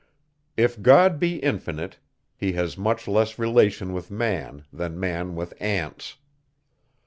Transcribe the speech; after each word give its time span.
If 0.57 0.81
God 0.81 1.19
be 1.19 1.35
infinite, 1.35 1.99
he 2.35 2.53
has 2.53 2.75
much 2.75 3.07
less 3.07 3.37
relation 3.37 3.93
with 3.93 4.09
man, 4.09 4.65
than 4.73 4.99
man 4.99 5.35
with 5.35 5.53
ants. 5.61 6.17